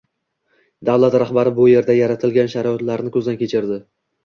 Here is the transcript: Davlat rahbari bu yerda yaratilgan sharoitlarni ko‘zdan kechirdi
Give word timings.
Davlat 0.89 1.17
rahbari 1.23 1.53
bu 1.59 1.67
yerda 1.73 1.97
yaratilgan 1.99 2.51
sharoitlarni 2.57 3.17
ko‘zdan 3.21 3.41
kechirdi 3.45 3.81